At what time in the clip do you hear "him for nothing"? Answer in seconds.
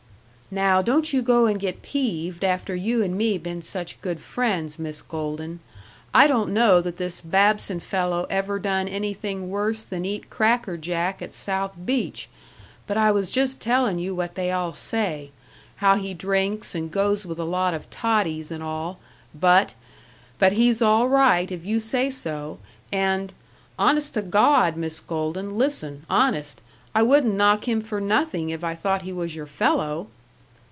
27.69-28.49